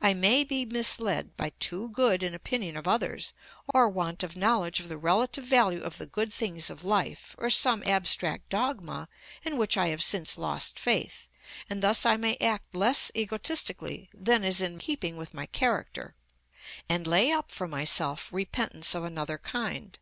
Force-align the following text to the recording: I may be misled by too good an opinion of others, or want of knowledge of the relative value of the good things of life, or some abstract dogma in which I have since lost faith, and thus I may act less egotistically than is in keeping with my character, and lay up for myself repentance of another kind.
I 0.00 0.14
may 0.14 0.44
be 0.44 0.64
misled 0.64 1.36
by 1.36 1.50
too 1.58 1.88
good 1.88 2.22
an 2.22 2.36
opinion 2.36 2.76
of 2.76 2.86
others, 2.86 3.32
or 3.74 3.88
want 3.88 4.22
of 4.22 4.36
knowledge 4.36 4.78
of 4.78 4.88
the 4.88 4.96
relative 4.96 5.42
value 5.42 5.82
of 5.82 5.98
the 5.98 6.06
good 6.06 6.32
things 6.32 6.70
of 6.70 6.84
life, 6.84 7.34
or 7.36 7.50
some 7.50 7.82
abstract 7.84 8.48
dogma 8.48 9.08
in 9.42 9.56
which 9.56 9.76
I 9.76 9.88
have 9.88 10.04
since 10.04 10.38
lost 10.38 10.78
faith, 10.78 11.28
and 11.68 11.82
thus 11.82 12.06
I 12.06 12.16
may 12.16 12.36
act 12.40 12.76
less 12.76 13.10
egotistically 13.16 14.08
than 14.14 14.44
is 14.44 14.60
in 14.60 14.78
keeping 14.78 15.16
with 15.16 15.34
my 15.34 15.46
character, 15.46 16.14
and 16.88 17.04
lay 17.04 17.32
up 17.32 17.50
for 17.50 17.66
myself 17.66 18.32
repentance 18.32 18.94
of 18.94 19.02
another 19.02 19.36
kind. 19.38 19.98